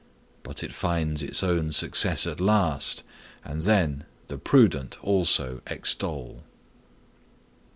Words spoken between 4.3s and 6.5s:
prudent also extol.